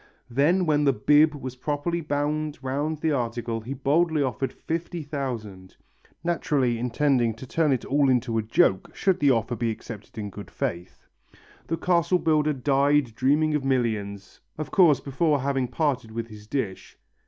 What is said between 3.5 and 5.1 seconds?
he boldly offered fifty